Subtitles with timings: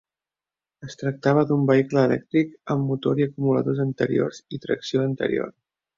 [0.87, 5.55] Es tractava d'un vehicle elèctric amb motor i acumuladors anteriors i tracció anterior.